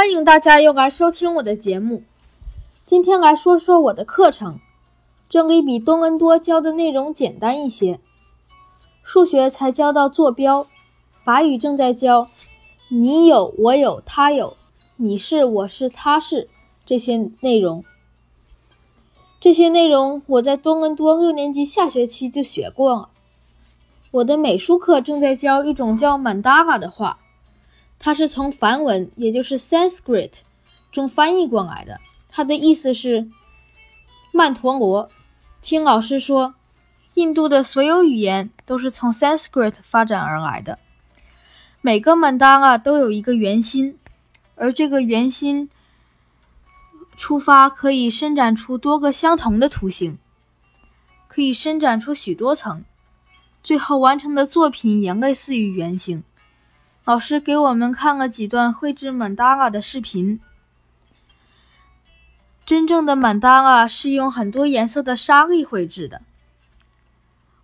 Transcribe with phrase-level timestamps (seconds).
[0.00, 2.02] 欢迎大家又来收听我的节目。
[2.86, 4.58] 今天来说说我的课程，
[5.28, 8.00] 这里比多伦多教的内容简单一些。
[9.02, 10.66] 数学才教到坐标，
[11.22, 12.26] 法语正在教
[12.88, 14.56] 你有我有他有，
[14.96, 16.48] 你是我是他是
[16.86, 17.84] 这些内容。
[19.38, 23.10] 这些内容我在多伦多六年级下学期就学过了。
[24.12, 27.18] 我的美术课正在教一种叫曼达拉的画。
[28.02, 30.40] 它是从梵文，也就是 Sanskrit
[30.90, 32.00] 中翻译过来的。
[32.30, 33.28] 它的意思是
[34.32, 35.10] 曼陀罗。
[35.60, 36.54] 听老师说，
[37.14, 40.78] 印度的所有语言都是从 Sanskrit 发展而来的。
[41.82, 43.98] 每个曼达拉都有一个圆心，
[44.54, 45.68] 而这个圆心
[47.18, 50.16] 出发可以伸展出多个相同的图形，
[51.28, 52.82] 可以伸展出许多层，
[53.62, 56.24] 最后完成的作品也类似于圆形。
[57.10, 60.38] 老师给我们看了几段绘制曼达拉的视频。
[62.64, 66.22] 真正的曼达拉是用很多颜色的沙粒绘制的。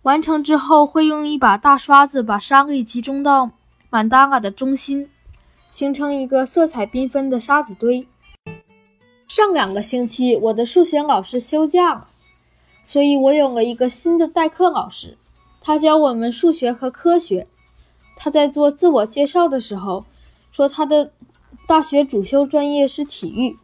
[0.00, 3.50] 完成之后，会用一把大刷子把沙粒集中到
[3.90, 5.10] 曼达拉的中心，
[5.68, 8.08] 形成一个色彩缤纷的沙子堆。
[9.28, 12.08] 上两个星期，我的数学老师休假了，
[12.82, 15.18] 所以我有了一个新的代课老师，
[15.60, 17.46] 他教我们数学和科学。
[18.16, 20.04] 他在做自我介绍的时候
[20.52, 21.12] 说，他的
[21.66, 23.56] 大学主修专业是体育，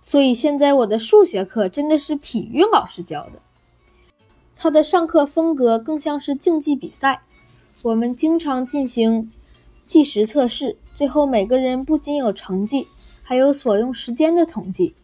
[0.00, 3.40] 所以现在我的数学课真的是体育老师教的。
[4.54, 7.22] 他的上课风格更像是竞技比赛，
[7.82, 9.32] 我们经常进行
[9.86, 12.86] 计时测试，最后每个人不仅有成绩，
[13.22, 14.94] 还有所用时间的统计，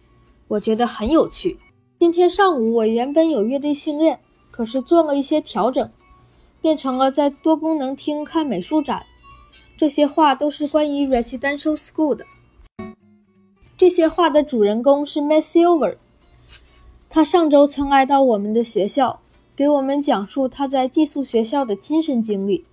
[0.48, 1.58] 我觉得很有趣。
[1.98, 4.20] 今天上午我原本有乐队训练，
[4.50, 5.90] 可是做了一些调整。
[6.60, 9.04] 变成了在多功能厅看美术展。
[9.76, 12.24] 这些画都是关于 residential school 的。
[13.76, 15.96] 这些画的主人公是 Miss Silver。
[17.08, 19.20] 他上周曾来到我们的学校，
[19.56, 22.64] 给我们讲述他在寄宿学校的亲身经历。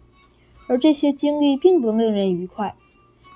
[0.67, 2.75] 而这些经历并不令人愉快。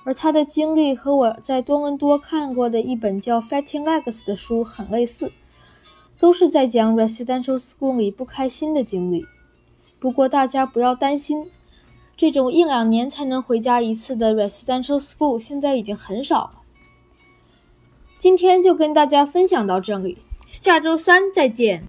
[0.03, 5.31] 而他的经历和我在多伦多看过的一本叫《Fighting Legs》的书很类似，
[6.19, 9.25] 都是在讲 residential school 里不开心的经历。
[10.01, 11.51] 不过大家不要担心，
[12.17, 16.61] 这种一两年才能回家一次的 residential school 现在已经很少了。
[18.17, 20.17] 今天就跟大家分享到这里，
[20.51, 21.87] 下周三再见。